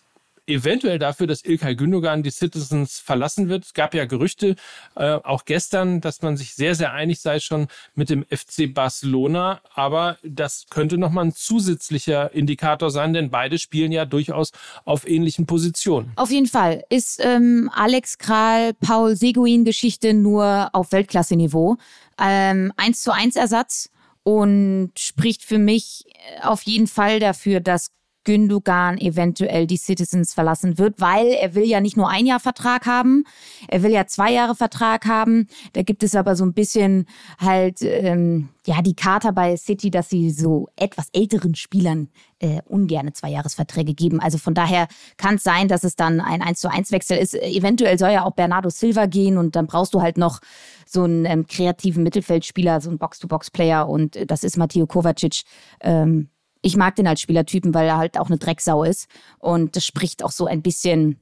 eventuell 0.48 0.98
dafür, 0.98 1.26
dass 1.26 1.44
Ilkay 1.44 1.74
Gündogan 1.74 2.22
die 2.22 2.30
Citizens 2.30 2.98
verlassen 2.98 3.48
wird. 3.48 3.64
Es 3.64 3.74
gab 3.74 3.94
ja 3.94 4.04
Gerüchte, 4.04 4.56
äh, 4.96 5.12
auch 5.12 5.44
gestern, 5.44 6.00
dass 6.00 6.22
man 6.22 6.36
sich 6.36 6.54
sehr, 6.54 6.74
sehr 6.74 6.92
einig 6.92 7.20
sei 7.20 7.40
schon 7.40 7.68
mit 7.94 8.10
dem 8.10 8.24
FC 8.24 8.72
Barcelona. 8.72 9.60
Aber 9.74 10.18
das 10.22 10.66
könnte 10.70 10.98
nochmal 10.98 11.26
ein 11.26 11.32
zusätzlicher 11.32 12.32
Indikator 12.32 12.90
sein, 12.90 13.12
denn 13.12 13.30
beide 13.30 13.58
spielen 13.58 13.92
ja 13.92 14.04
durchaus 14.04 14.52
auf 14.84 15.08
ähnlichen 15.08 15.46
Positionen. 15.46 16.12
Auf 16.16 16.30
jeden 16.30 16.46
Fall 16.46 16.84
ist 16.88 17.20
ähm, 17.22 17.70
Alex 17.74 18.18
Kral, 18.18 18.74
Paul 18.74 19.16
Seguin 19.16 19.64
Geschichte 19.64 20.14
nur 20.14 20.70
auf 20.72 20.92
Weltklasse-Niveau. 20.92 21.76
Ähm, 22.20 22.72
1 22.76 23.02
zu 23.02 23.12
1 23.12 23.36
Ersatz 23.36 23.90
und 24.24 24.92
spricht 24.98 25.42
für 25.42 25.58
mich 25.58 26.04
auf 26.42 26.62
jeden 26.62 26.86
Fall 26.86 27.20
dafür, 27.20 27.60
dass 27.60 27.92
Gündogan 28.28 28.98
eventuell 28.98 29.66
die 29.66 29.78
Citizens 29.78 30.34
verlassen 30.34 30.76
wird, 30.76 31.00
weil 31.00 31.28
er 31.28 31.54
will 31.54 31.64
ja 31.64 31.80
nicht 31.80 31.96
nur 31.96 32.10
ein 32.10 32.26
Jahr 32.26 32.40
Vertrag 32.40 32.84
haben, 32.84 33.24
er 33.68 33.82
will 33.82 33.90
ja 33.90 34.06
zwei 34.06 34.30
Jahre 34.30 34.54
Vertrag 34.54 35.06
haben. 35.06 35.48
Da 35.72 35.80
gibt 35.80 36.02
es 36.02 36.14
aber 36.14 36.36
so 36.36 36.44
ein 36.44 36.52
bisschen 36.52 37.06
halt 37.38 37.80
ähm, 37.80 38.50
ja 38.66 38.82
die 38.82 38.94
Charta 38.94 39.30
bei 39.30 39.56
City, 39.56 39.90
dass 39.90 40.10
sie 40.10 40.30
so 40.30 40.68
etwas 40.76 41.08
älteren 41.14 41.54
Spielern 41.54 42.10
äh, 42.38 42.60
ungerne 42.66 43.14
Zweijahresverträge 43.14 43.94
geben. 43.94 44.20
Also 44.20 44.36
von 44.36 44.52
daher 44.52 44.88
kann 45.16 45.36
es 45.36 45.42
sein, 45.42 45.66
dass 45.66 45.82
es 45.82 45.96
dann 45.96 46.20
ein 46.20 46.42
1 46.42 46.60
zu 46.60 46.70
1 46.70 46.92
Wechsel 46.92 47.16
ist. 47.16 47.32
Eventuell 47.32 47.98
soll 47.98 48.10
ja 48.10 48.26
auch 48.26 48.34
Bernardo 48.34 48.68
Silva 48.68 49.06
gehen 49.06 49.38
und 49.38 49.56
dann 49.56 49.66
brauchst 49.66 49.94
du 49.94 50.02
halt 50.02 50.18
noch 50.18 50.40
so 50.84 51.04
einen 51.04 51.24
ähm, 51.24 51.46
kreativen 51.46 52.02
Mittelfeldspieler, 52.02 52.82
so 52.82 52.90
einen 52.90 52.98
Box-to-Box-Player 52.98 53.88
und 53.88 54.16
äh, 54.16 54.26
das 54.26 54.44
ist 54.44 54.58
Matteo 54.58 54.86
Kovacic. 54.86 55.44
Ähm, 55.80 56.28
ich 56.62 56.76
mag 56.76 56.96
den 56.96 57.06
als 57.06 57.20
Spielertypen, 57.20 57.74
weil 57.74 57.86
er 57.86 57.98
halt 57.98 58.18
auch 58.18 58.28
eine 58.28 58.38
Drecksau 58.38 58.84
ist. 58.84 59.08
Und 59.38 59.76
das 59.76 59.84
spricht 59.84 60.24
auch 60.24 60.32
so 60.32 60.46
ein 60.46 60.62
bisschen 60.62 61.20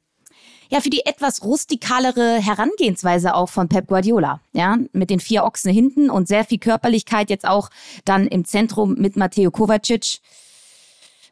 ja, 0.68 0.80
für 0.80 0.90
die 0.90 1.06
etwas 1.06 1.44
rustikalere 1.44 2.40
Herangehensweise 2.40 3.34
auch 3.34 3.48
von 3.48 3.68
Pep 3.68 3.86
Guardiola. 3.86 4.40
Ja, 4.52 4.78
mit 4.92 5.10
den 5.10 5.20
vier 5.20 5.44
Ochsen 5.44 5.72
hinten 5.72 6.10
und 6.10 6.28
sehr 6.28 6.44
viel 6.44 6.58
Körperlichkeit 6.58 7.30
jetzt 7.30 7.46
auch 7.46 7.70
dann 8.04 8.26
im 8.26 8.44
Zentrum 8.44 8.94
mit 8.94 9.16
Matteo 9.16 9.50
Kovacic. 9.50 10.18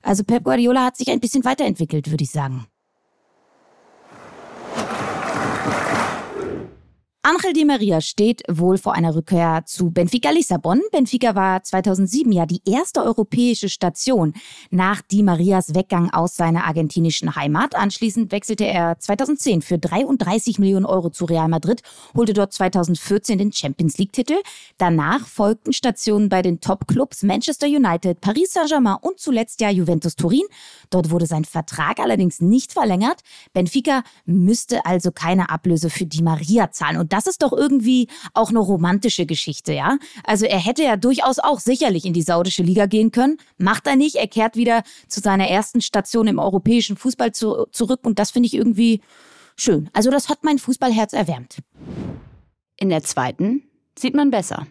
Also 0.02 0.22
Pep 0.22 0.44
Guardiola 0.44 0.84
hat 0.84 0.96
sich 0.96 1.08
ein 1.08 1.20
bisschen 1.20 1.44
weiterentwickelt, 1.44 2.10
würde 2.10 2.24
ich 2.24 2.30
sagen. 2.30 2.66
Angel 7.26 7.54
Di 7.54 7.64
Maria 7.64 8.02
steht 8.02 8.42
wohl 8.50 8.76
vor 8.76 8.92
einer 8.92 9.14
Rückkehr 9.14 9.62
zu 9.64 9.90
Benfica 9.90 10.28
Lissabon. 10.28 10.82
Benfica 10.92 11.34
war 11.34 11.62
2007 11.62 12.30
ja 12.30 12.44
die 12.44 12.60
erste 12.66 13.02
europäische 13.02 13.70
Station 13.70 14.34
nach 14.70 15.00
Di 15.00 15.22
Marias 15.22 15.74
Weggang 15.74 16.10
aus 16.10 16.36
seiner 16.36 16.64
argentinischen 16.64 17.34
Heimat. 17.34 17.76
Anschließend 17.76 18.30
wechselte 18.30 18.66
er 18.66 18.98
2010 18.98 19.62
für 19.62 19.78
33 19.78 20.58
Millionen 20.58 20.84
Euro 20.84 21.08
zu 21.08 21.24
Real 21.24 21.48
Madrid, 21.48 21.80
holte 22.14 22.34
dort 22.34 22.52
2014 22.52 23.38
den 23.38 23.52
Champions 23.52 23.96
League-Titel. 23.96 24.36
Danach 24.76 25.26
folgten 25.26 25.72
Stationen 25.72 26.28
bei 26.28 26.42
den 26.42 26.60
Top-Clubs 26.60 27.22
Manchester 27.22 27.66
United, 27.66 28.20
Paris 28.20 28.52
Saint-Germain 28.52 28.98
und 29.00 29.18
zuletzt 29.18 29.62
ja 29.62 29.70
Juventus 29.70 30.14
Turin. 30.16 30.44
Dort 30.94 31.10
wurde 31.10 31.26
sein 31.26 31.44
Vertrag 31.44 31.98
allerdings 31.98 32.40
nicht 32.40 32.72
verlängert. 32.72 33.22
Benfica 33.52 34.04
müsste 34.26 34.86
also 34.86 35.10
keine 35.10 35.50
Ablöse 35.50 35.90
für 35.90 36.06
Di 36.06 36.22
Maria 36.22 36.70
zahlen. 36.70 36.98
Und 36.98 37.12
das 37.12 37.26
ist 37.26 37.42
doch 37.42 37.52
irgendwie 37.52 38.06
auch 38.32 38.50
eine 38.50 38.60
romantische 38.60 39.26
Geschichte, 39.26 39.72
ja? 39.72 39.98
Also 40.22 40.46
er 40.46 40.60
hätte 40.60 40.84
ja 40.84 40.96
durchaus 40.96 41.40
auch 41.40 41.58
sicherlich 41.58 42.04
in 42.04 42.12
die 42.12 42.22
saudische 42.22 42.62
Liga 42.62 42.86
gehen 42.86 43.10
können. 43.10 43.38
Macht 43.58 43.88
er 43.88 43.96
nicht. 43.96 44.14
Er 44.14 44.28
kehrt 44.28 44.54
wieder 44.54 44.84
zu 45.08 45.18
seiner 45.18 45.48
ersten 45.48 45.80
Station 45.80 46.28
im 46.28 46.38
europäischen 46.38 46.96
Fußball 46.96 47.32
zu, 47.32 47.66
zurück 47.72 48.00
und 48.04 48.20
das 48.20 48.30
finde 48.30 48.46
ich 48.46 48.54
irgendwie 48.54 49.00
schön. 49.56 49.90
Also 49.94 50.12
das 50.12 50.28
hat 50.28 50.44
mein 50.44 50.60
Fußballherz 50.60 51.12
erwärmt. 51.12 51.58
In 52.76 52.88
der 52.88 53.02
zweiten 53.02 53.64
sieht 53.98 54.14
man 54.14 54.30
besser. 54.30 54.68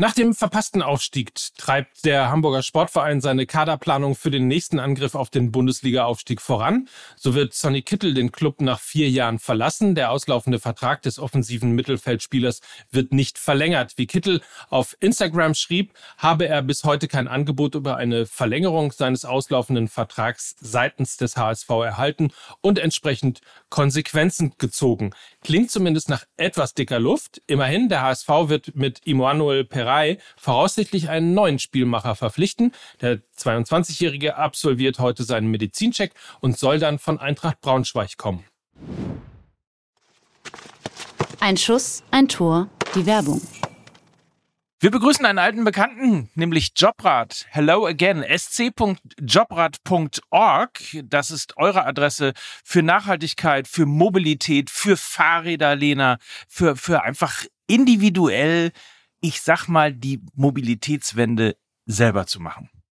Nach 0.00 0.14
dem 0.14 0.34
verpassten 0.34 0.80
Aufstieg 0.80 1.34
treibt 1.58 2.06
der 2.06 2.30
Hamburger 2.30 2.62
Sportverein 2.62 3.20
seine 3.20 3.44
Kaderplanung 3.44 4.14
für 4.14 4.30
den 4.30 4.48
nächsten 4.48 4.78
Angriff 4.78 5.14
auf 5.14 5.28
den 5.28 5.52
Bundesliga-Aufstieg 5.52 6.40
voran. 6.40 6.88
So 7.16 7.34
wird 7.34 7.52
Sonny 7.52 7.82
Kittel 7.82 8.14
den 8.14 8.32
Club 8.32 8.62
nach 8.62 8.80
vier 8.80 9.10
Jahren 9.10 9.38
verlassen. 9.38 9.94
Der 9.94 10.10
auslaufende 10.10 10.58
Vertrag 10.58 11.02
des 11.02 11.18
offensiven 11.18 11.72
Mittelfeldspielers 11.72 12.62
wird 12.90 13.12
nicht 13.12 13.36
verlängert. 13.36 13.98
Wie 13.98 14.06
Kittel 14.06 14.40
auf 14.70 14.96
Instagram 15.00 15.54
schrieb, 15.54 15.92
habe 16.16 16.48
er 16.48 16.62
bis 16.62 16.84
heute 16.84 17.06
kein 17.06 17.28
Angebot 17.28 17.74
über 17.74 17.98
eine 17.98 18.24
Verlängerung 18.24 18.92
seines 18.92 19.26
auslaufenden 19.26 19.86
Vertrags 19.86 20.56
seitens 20.62 21.18
des 21.18 21.36
HSV 21.36 21.68
erhalten 21.68 22.32
und 22.62 22.78
entsprechend 22.78 23.42
Konsequenzen 23.68 24.54
gezogen. 24.56 25.10
Klingt 25.44 25.70
zumindest 25.70 26.08
nach 26.08 26.24
etwas 26.38 26.72
dicker 26.72 26.98
Luft. 26.98 27.42
Immerhin, 27.46 27.90
der 27.90 28.00
HSV 28.00 28.28
wird 28.46 28.74
mit 28.74 29.00
Immanuel 29.04 29.64
Pereira 29.64 29.89
Bäckerei 29.90 30.18
voraussichtlich 30.36 31.08
einen 31.08 31.34
neuen 31.34 31.58
Spielmacher 31.58 32.14
verpflichten. 32.14 32.72
Der 33.00 33.18
22-Jährige 33.36 34.36
absolviert 34.36 35.00
heute 35.00 35.24
seinen 35.24 35.50
Medizincheck 35.50 36.12
und 36.40 36.56
soll 36.56 36.78
dann 36.78 37.00
von 37.00 37.18
Eintracht 37.18 37.60
Braunschweig 37.60 38.16
kommen. 38.16 38.44
Ein 41.40 41.56
Schuss, 41.56 42.04
ein 42.10 42.28
Tor, 42.28 42.68
die 42.94 43.06
Werbung. 43.06 43.40
Wir 44.82 44.90
begrüßen 44.90 45.26
einen 45.26 45.38
alten 45.38 45.62
Bekannten, 45.64 46.30
nämlich 46.34 46.72
Jobrad. 46.76 47.44
Hello 47.50 47.86
again, 47.86 48.24
sc.jobrad.org. 48.24 50.80
Das 51.04 51.30
ist 51.30 51.58
eure 51.58 51.84
Adresse 51.84 52.32
für 52.64 52.82
Nachhaltigkeit, 52.82 53.68
für 53.68 53.84
Mobilität, 53.84 54.70
für 54.70 54.96
Fahrräder, 54.96 55.76
Lena, 55.76 56.16
für, 56.48 56.76
für 56.76 57.02
einfach 57.02 57.44
individuell 57.66 58.72
ich 59.20 59.40
sag 59.42 59.68
mal, 59.68 59.92
die 59.94 60.24
Mobilitätswende 60.34 61.56
selber 61.86 62.26
zu 62.26 62.40
machen. 62.40 62.70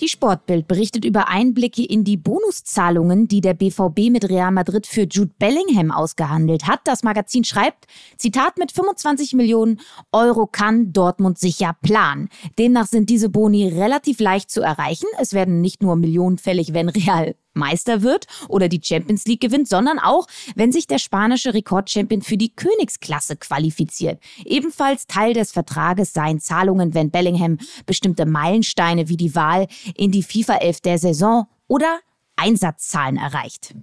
Die 0.00 0.08
Sportbild 0.08 0.68
berichtet 0.68 1.04
über 1.04 1.28
Einblicke 1.28 1.84
in 1.84 2.04
die 2.04 2.16
Bonuszahlungen, 2.16 3.26
die 3.26 3.40
der 3.40 3.54
BVB 3.54 4.10
mit 4.10 4.28
Real 4.28 4.52
Madrid 4.52 4.86
für 4.86 5.02
Jude 5.02 5.32
Bellingham 5.40 5.90
ausgehandelt 5.90 6.68
hat. 6.68 6.80
Das 6.84 7.02
Magazin 7.02 7.42
schreibt, 7.42 7.86
Zitat, 8.16 8.58
mit 8.58 8.70
25 8.70 9.34
Millionen 9.34 9.80
Euro 10.12 10.46
kann 10.46 10.92
Dortmund 10.92 11.38
sicher 11.38 11.76
planen. 11.82 12.28
Demnach 12.60 12.86
sind 12.86 13.10
diese 13.10 13.28
Boni 13.28 13.66
relativ 13.66 14.20
leicht 14.20 14.52
zu 14.52 14.60
erreichen. 14.60 15.06
Es 15.20 15.32
werden 15.32 15.60
nicht 15.60 15.82
nur 15.82 15.96
Millionen 15.96 16.38
fällig, 16.38 16.74
wenn 16.74 16.88
Real 16.88 17.34
Meister 17.58 18.02
wird 18.02 18.26
oder 18.48 18.68
die 18.68 18.80
Champions 18.82 19.26
League 19.26 19.40
gewinnt, 19.40 19.68
sondern 19.68 19.98
auch, 19.98 20.26
wenn 20.54 20.72
sich 20.72 20.86
der 20.86 20.98
spanische 20.98 21.54
Rekordchampion 21.54 22.22
für 22.22 22.36
die 22.36 22.54
Königsklasse 22.54 23.36
qualifiziert. 23.36 24.20
Ebenfalls 24.44 25.06
Teil 25.06 25.34
des 25.34 25.52
Vertrages 25.52 26.12
seien 26.12 26.40
Zahlungen, 26.40 26.94
wenn 26.94 27.10
Bellingham 27.10 27.58
bestimmte 27.86 28.26
Meilensteine 28.26 29.08
wie 29.08 29.16
die 29.16 29.34
Wahl 29.34 29.66
in 29.94 30.10
die 30.10 30.22
FIFA 30.22 30.56
11 30.56 30.80
der 30.80 30.98
Saison 30.98 31.46
oder 31.66 31.98
Einsatzzahlen 32.36 33.16
erreicht. 33.16 33.74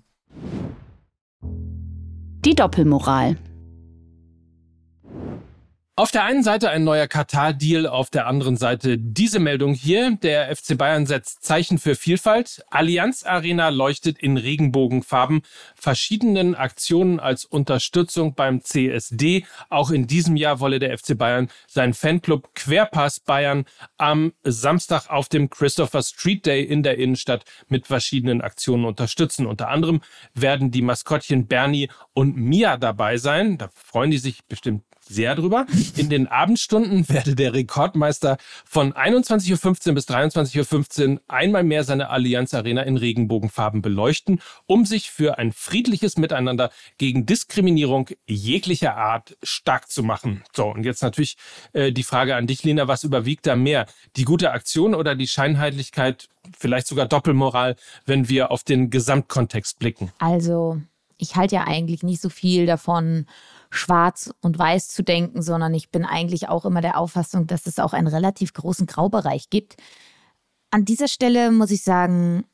Die 2.46 2.55
Doppelmoral. 2.55 3.38
Auf 5.98 6.12
der 6.12 6.25
einen 6.25 6.44
Seite 6.44 6.70
ein 6.72 6.84
neuer 6.84 7.08
Katar-Deal, 7.08 7.88
auf 7.88 8.10
der 8.10 8.28
anderen 8.28 8.58
Seite 8.58 8.98
diese 8.98 9.40
Meldung 9.40 9.74
hier. 9.74 10.18
Der 10.18 10.54
FC 10.54 10.78
Bayern 10.78 11.06
setzt 11.06 11.46
Zeichen 11.46 11.78
für 11.78 11.96
Vielfalt. 11.96 12.66
Allianz 12.70 13.24
Arena 13.24 13.70
leuchtet 13.70 14.20
in 14.20 14.36
Regenbogenfarben, 14.36 15.44
verschiedenen 15.74 16.54
Aktionen 16.54 17.22
als 17.22 17.46
Unterstützung 17.46 18.36
beim 18.36 18.62
CSD. 18.62 19.46
Auch 19.70 19.90
in 19.90 20.06
diesem 20.06 20.36
Jahr 20.36 20.60
wolle 20.60 20.80
der 20.80 20.98
FC 20.98 21.18
Bayern 21.18 21.50
seinen 21.66 21.94
Fanclub 21.94 22.54
Querpass 22.56 23.22
Bayern 23.22 23.64
am 23.98 24.34
Samstag 24.44 25.10
auf 25.10 25.30
dem 25.30 25.50
Christopher 25.50 26.04
Street 26.04 26.46
Day 26.46 26.62
in 26.62 26.84
der 26.84 26.98
Innenstadt 26.98 27.46
mit 27.70 27.88
verschiedenen 27.88 28.42
Aktionen 28.42 28.84
unterstützen. 28.84 29.46
Unter 29.46 29.70
anderem 29.70 30.02
werden 30.34 30.72
die 30.72 30.82
Maskottchen 30.82 31.48
Bernie 31.48 31.90
und 32.14 32.36
Mia 32.36 32.75
dabei 32.75 33.16
sein. 33.16 33.58
Da 33.58 33.70
freuen 33.74 34.12
die 34.12 34.18
sich 34.18 34.44
bestimmt 34.44 34.84
sehr 35.08 35.36
drüber. 35.36 35.66
In 35.96 36.10
den 36.10 36.28
Abendstunden 36.28 37.08
werde 37.10 37.36
der 37.36 37.54
Rekordmeister 37.54 38.38
von 38.66 38.94
21.15 38.94 39.90
Uhr 39.90 39.96
bis 39.96 40.08
23.15 40.08 41.14
Uhr 41.14 41.22
einmal 41.28 41.64
mehr 41.64 41.84
seine 41.84 42.10
Allianz 42.10 42.54
Arena 42.54 42.82
in 42.82 42.98
Regenbogenfarben 42.98 43.82
beleuchten, 43.82 44.42
um 44.66 44.86
sich 44.86 45.12
für 45.12 45.38
ein 45.38 45.52
friedliches 45.52 46.18
Miteinander 46.18 46.72
gegen 46.98 47.26
Diskriminierung 47.26 48.10
jeglicher 48.28 48.98
Art 48.98 49.38
stark 49.44 49.90
zu 49.90 50.04
machen. 50.04 50.44
So, 50.54 50.68
und 50.68 50.84
jetzt 50.84 51.04
natürlich 51.04 51.38
äh, 51.74 51.92
die 51.92 52.04
Frage 52.04 52.36
an 52.36 52.48
dich, 52.48 52.64
Lena, 52.64 52.88
was 52.88 53.04
überwiegt 53.04 53.46
da 53.46 53.56
mehr? 53.56 53.86
Die 54.16 54.24
gute 54.24 54.52
Aktion 54.52 54.96
oder 54.96 55.16
die 55.16 55.28
Scheinheitlichkeit, 55.28 56.30
vielleicht 56.58 56.88
sogar 56.88 57.08
Doppelmoral, 57.08 57.76
wenn 58.06 58.30
wir 58.30 58.52
auf 58.52 58.64
den 58.64 58.90
Gesamtkontext 58.90 59.80
blicken? 59.80 60.12
Also, 60.20 60.82
ich 61.18 61.36
halte 61.36 61.56
ja 61.56 61.66
eigentlich 61.66 62.04
nicht 62.04 62.22
so 62.22 62.30
viel 62.30 62.66
davon, 62.66 63.26
schwarz 63.75 64.34
und 64.41 64.58
weiß 64.58 64.89
zu 64.89 65.03
denken, 65.03 65.41
sondern 65.41 65.74
ich 65.74 65.89
bin 65.89 66.05
eigentlich 66.05 66.50
auch 66.50 66.65
immer 66.65 66.82
der 66.82 66.98
Auffassung, 66.98 67.48
dass 67.48 67.67
es 67.67 67.79
auch 67.79 67.94
einen 67.94 68.08
relativ 68.08 68.53
großen 68.53 68.88
Graubereich 68.88 69.50
gibt. 69.50 69.77
An 70.72 70.86
dieser 70.86 71.08
Stelle 71.08 71.51
muss 71.51 71.72
ich 71.72 71.84
sagen, 71.84 72.46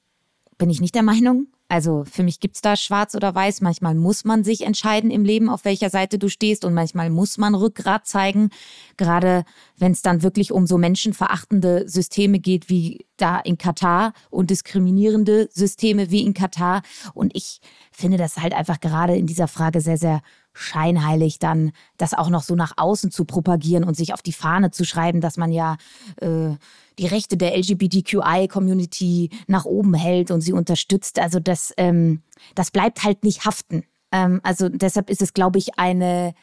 bin 0.58 0.70
ich 0.70 0.82
nicht 0.82 0.96
der 0.96 1.04
Meinung. 1.04 1.48
Also 1.72 2.04
für 2.04 2.22
mich 2.22 2.42
gibt 2.42 2.58
es 2.58 2.62
da 2.62 2.76
schwarz 2.76 3.16
oder 3.16 3.34
weiß. 3.34 3.62
Manchmal 3.62 3.96
muss 3.96 4.26
man 4.26 4.44
sich 4.44 4.66
entscheiden 4.66 5.10
im 5.10 5.24
Leben, 5.24 5.50
auf 5.50 5.64
welcher 5.64 5.90
Seite 5.90 6.20
du 6.20 6.28
stehst 6.28 6.66
und 6.66 6.74
manchmal 6.74 7.10
muss 7.10 7.38
man 7.38 7.56
Rückgrat 7.56 8.06
zeigen. 8.06 8.50
Gerade 8.98 9.46
wenn 9.78 9.94
es 9.94 10.02
dann 10.02 10.22
wirklich 10.22 10.52
um 10.52 10.68
so 10.68 10.78
menschenverachtende 10.78 11.88
Systeme 11.88 12.40
geht 12.40 12.68
wie 12.68 13.06
da 13.16 13.40
in 13.40 13.58
Katar 13.58 14.12
und 14.30 14.50
diskriminierende 14.50 15.48
Systeme 15.50 16.12
wie 16.12 16.26
in 16.26 16.34
Katar. 16.34 16.82
Und 17.14 17.34
ich 17.38 17.62
finde 17.94 18.18
das 18.18 18.36
halt 18.36 18.54
einfach 18.54 18.82
gerade 18.82 19.16
in 19.16 19.26
dieser 19.26 19.48
Frage 19.48 19.80
sehr, 19.80 19.98
sehr 19.98 20.22
scheinheilig, 20.54 21.40
dann 21.40 21.72
das 21.98 22.14
auch 22.14 22.30
noch 22.30 22.44
so 22.44 22.56
nach 22.56 22.74
außen 22.78 23.12
zu 23.12 23.26
propagieren 23.26 23.84
und 23.84 23.96
sich 23.96 24.14
auf 24.14 24.22
die 24.22 24.34
Fahne 24.34 24.72
zu 24.72 24.86
schreiben, 24.86 25.22
dass 25.22 25.38
man 25.38 25.52
ja 25.52 25.78
äh, 26.18 26.56
die 27.00 27.08
Rechte 27.08 27.38
der 27.38 27.58
LGBTQI-Community 27.58 29.30
nach 29.48 29.66
oben 29.66 29.94
hält 29.94 30.32
und 30.32 30.42
sie 30.42 30.54
unterstützt. 30.54 31.20
Also 31.20 31.40
das, 31.40 31.74
ähm, 31.78 32.22
das 32.56 32.72
bleibt 32.72 33.04
halt 33.04 33.24
nicht 33.24 33.46
haften. 33.46 33.86
Ähm, 34.12 34.42
also 34.44 34.70
deshalb 34.70 35.10
ist 35.10 35.22
es, 35.22 35.34
glaube 35.34 35.58
ich, 35.58 35.80
eine 35.80 36.34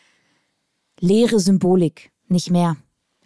leere 1.01 1.39
Symbolik, 1.39 2.11
nicht 2.29 2.51
mehr. 2.51 2.77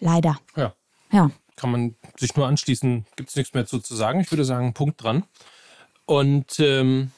Leider. 0.01 0.39
Ja. 0.57 0.75
Ja. 1.13 1.31
Kann 1.57 1.71
man 1.71 1.95
sich 2.19 2.35
nur 2.35 2.49
anschließen, 2.49 3.07
gibt 3.15 3.29
es 3.29 3.37
nichts 3.37 3.55
mehr 3.55 3.67
zu, 3.67 3.79
zu 3.79 3.95
sagen. 3.95 4.21
Ich 4.21 4.33
würde 4.33 4.45
sagen, 4.45 4.75
Punkt 4.75 5.03
dran. 5.03 5.25
Und 6.07 6.59
ähm, 6.59 7.13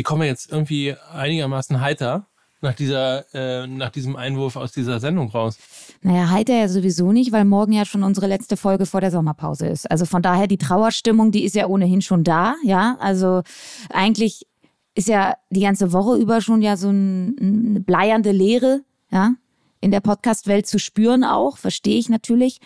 wie 0.00 0.02
kommen 0.02 0.22
jetzt 0.22 0.50
irgendwie 0.50 0.96
einigermaßen 1.12 1.78
heiter 1.82 2.26
nach, 2.62 2.72
dieser, 2.72 3.26
äh, 3.34 3.66
nach 3.66 3.90
diesem 3.90 4.16
Einwurf 4.16 4.56
aus 4.56 4.72
dieser 4.72 4.98
Sendung 4.98 5.28
raus? 5.28 5.58
Naja, 6.00 6.30
heiter 6.30 6.54
ja 6.54 6.68
sowieso 6.68 7.12
nicht, 7.12 7.32
weil 7.32 7.44
morgen 7.44 7.72
ja 7.72 7.84
schon 7.84 8.02
unsere 8.02 8.26
letzte 8.26 8.56
Folge 8.56 8.86
vor 8.86 9.02
der 9.02 9.10
Sommerpause 9.10 9.66
ist. 9.66 9.90
Also 9.90 10.06
von 10.06 10.22
daher, 10.22 10.46
die 10.46 10.56
Trauerstimmung, 10.56 11.32
die 11.32 11.44
ist 11.44 11.54
ja 11.54 11.66
ohnehin 11.66 12.00
schon 12.00 12.24
da, 12.24 12.54
ja. 12.64 12.96
Also 12.98 13.42
eigentlich 13.90 14.46
ist 14.94 15.08
ja 15.08 15.34
die 15.50 15.60
ganze 15.60 15.92
Woche 15.92 16.16
über 16.16 16.40
schon 16.40 16.62
ja 16.62 16.78
so 16.78 16.88
ein, 16.88 17.36
eine 17.38 17.80
bleiernde 17.80 18.32
Leere, 18.32 18.80
ja, 19.10 19.34
in 19.82 19.90
der 19.90 20.00
Podcast-Welt 20.00 20.66
zu 20.66 20.78
spüren 20.78 21.24
auch, 21.24 21.58
verstehe 21.58 21.98
ich 21.98 22.08
natürlich. 22.08 22.60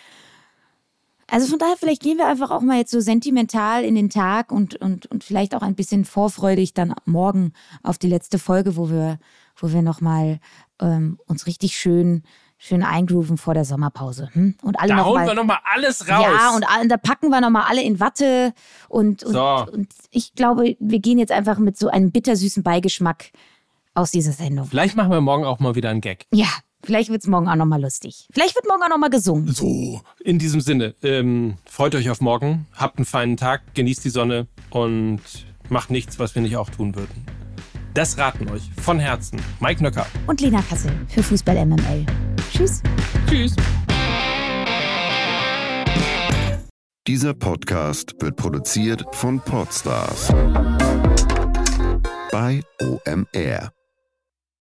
Also 1.31 1.47
von 1.47 1.59
daher, 1.59 1.77
vielleicht 1.79 2.03
gehen 2.03 2.19
wir 2.19 2.27
einfach 2.27 2.51
auch 2.51 2.61
mal 2.61 2.79
jetzt 2.79 2.91
so 2.91 3.01
sentimental 3.01 3.85
in 3.85 3.95
den 3.95 4.11
Tag 4.11 4.53
und, 4.53 4.77
und, 4.77 5.07
und 5.07 5.25
vielleicht 5.25 5.55
auch 5.55 5.63
ein 5.63 5.75
bisschen 5.75 6.05
vorfreudig 6.05 6.75
dann 6.75 6.95
morgen 7.05 7.53
auf 7.83 7.99
die 7.99 8.09
letzte 8.09 8.39
Folge, 8.39 8.77
wo 8.77 8.91
wir, 8.91 9.19
wo 9.57 9.73
wir 9.73 9.83
nochmal 9.83 10.39
ähm, 10.81 11.19
uns 11.27 11.47
richtig 11.47 11.77
schön 11.77 12.23
schön 12.57 12.83
eingrooven 12.83 13.37
vor 13.37 13.53
der 13.53 13.67
Sommerpause. 13.67 14.31
Hm? 14.33 14.55
Und 14.63 14.79
alle 14.81 14.91
da 14.91 14.97
noch 14.97 15.07
hauen 15.07 15.15
mal, 15.17 15.27
wir 15.27 15.35
nochmal 15.35 15.59
alles 15.75 16.09
raus. 16.09 16.25
Ja, 16.25 16.55
und, 16.55 16.65
und 16.83 16.89
da 16.89 16.97
packen 16.97 17.29
wir 17.29 17.41
nochmal 17.43 17.65
alle 17.69 17.83
in 17.83 18.01
Watte. 18.01 18.55
Und, 18.89 19.23
und, 19.23 19.33
So. 19.33 19.67
und 19.71 19.93
ich 20.11 20.35
glaube, 20.35 20.77
wir 20.79 20.99
gehen 20.99 21.19
jetzt 21.19 21.33
einfach 21.33 21.59
mit 21.59 21.77
so 21.77 21.89
einem 21.89 22.11
bittersüßen 22.11 22.63
Beigeschmack 22.63 23.33
aus 23.93 24.13
dieser 24.13 24.33
Sendung. 24.33 24.67
Vielleicht 24.67 24.97
machen 24.97 25.11
wir 25.11 25.21
morgen 25.21 25.45
auch 25.45 25.61
mal 25.61 25.75
wieder 25.75 25.91
einen 25.91 26.01
Gag. 26.01 26.27
Ja, 26.33 26.49
vielleicht 26.85 27.11
wird 27.11 27.23
es 27.23 27.29
morgen 27.29 27.49
auch 27.49 27.57
nochmal 27.57 27.81
lustig. 27.81 28.27
Vielleicht 28.33 28.55
wird 28.55 28.67
morgen 28.67 28.83
auch 28.83 28.89
nochmal 28.89 29.11
gesungen. 29.11 29.49
So. 29.49 30.01
In 30.23 30.39
diesem 30.39 30.61
Sinne, 30.61 30.95
ähm, 31.03 31.55
freut 31.67 31.95
euch 31.95 32.11
auf 32.11 32.21
morgen, 32.21 32.67
habt 32.75 32.99
einen 32.99 33.05
feinen 33.05 33.37
Tag, 33.37 33.75
genießt 33.75 34.05
die 34.05 34.11
Sonne 34.11 34.47
und 34.71 35.21
macht 35.69 35.91
nichts, 35.91 36.19
was 36.19 36.35
wir 36.35 36.43
nicht 36.43 36.57
auch 36.57 36.71
tun 36.71 36.95
würden. 36.95 37.25
Das 37.95 38.19
raten 38.19 38.49
euch 38.49 38.63
von 38.81 38.99
Herzen 38.99 39.41
Mike 39.61 39.83
Nöcker. 39.83 40.07
Und 40.27 40.41
Lena 40.41 40.63
Kassel 40.63 40.91
für 41.09 41.23
Fußball 41.23 41.65
MML. 41.65 42.05
Tschüss. 42.53 42.83
Tschüss. 43.29 43.55
Dieser 47.07 47.35
Podcast 47.35 48.15
wird 48.21 48.37
produziert 48.37 49.05
von 49.13 49.39
Podstars 49.41 50.33
bei 52.33 52.63
OMR. 52.81 53.74